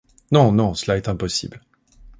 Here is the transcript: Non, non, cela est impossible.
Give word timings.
Non, 0.31 0.51
non, 0.55 0.73
cela 0.73 0.97
est 0.97 1.07
impossible. 1.09 1.61